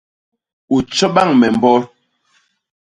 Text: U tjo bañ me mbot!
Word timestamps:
U 0.75 0.77
tjo 0.93 1.07
bañ 1.15 1.29
me 1.39 1.47
mbot! 1.57 1.83